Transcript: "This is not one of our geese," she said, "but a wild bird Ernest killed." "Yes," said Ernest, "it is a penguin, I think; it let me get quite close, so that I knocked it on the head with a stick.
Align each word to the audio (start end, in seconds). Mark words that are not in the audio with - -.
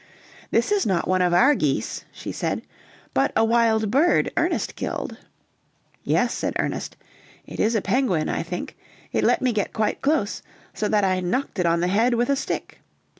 "This 0.49 0.71
is 0.71 0.83
not 0.83 1.07
one 1.07 1.21
of 1.21 1.31
our 1.31 1.53
geese," 1.53 2.05
she 2.11 2.31
said, 2.31 2.63
"but 3.13 3.31
a 3.35 3.45
wild 3.45 3.91
bird 3.91 4.31
Ernest 4.35 4.75
killed." 4.75 5.15
"Yes," 6.03 6.33
said 6.33 6.55
Ernest, 6.57 6.97
"it 7.45 7.59
is 7.59 7.75
a 7.75 7.81
penguin, 7.83 8.27
I 8.27 8.41
think; 8.41 8.75
it 9.11 9.23
let 9.23 9.43
me 9.43 9.53
get 9.53 9.73
quite 9.73 10.01
close, 10.01 10.41
so 10.73 10.87
that 10.87 11.03
I 11.03 11.19
knocked 11.19 11.59
it 11.59 11.67
on 11.67 11.81
the 11.81 11.87
head 11.87 12.15
with 12.15 12.31
a 12.31 12.35
stick. 12.35 12.81